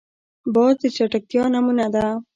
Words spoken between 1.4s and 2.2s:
نمونه ده